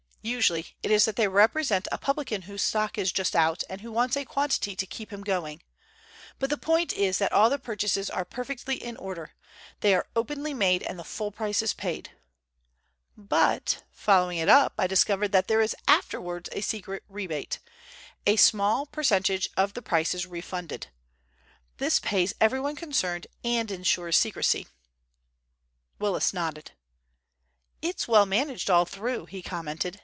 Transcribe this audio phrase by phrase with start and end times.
[0.23, 3.91] Usually it is that they represent a publican whose stock is just out, and who
[3.91, 5.63] wants a quantity to keep him going.
[6.37, 9.31] But the point is that all the purchases are perfectly in order.
[9.79, 12.11] They are openly made and the full price is paid.
[13.17, 17.57] But, following it up, I discovered that there is afterwards a secret rebate.
[18.27, 20.85] A small percentage of the price is refunded.
[21.77, 24.67] This pays everyone concerned and ensures secrecy."
[25.97, 26.73] Willis nodded.
[27.81, 29.99] "It's well managed all through," he commented.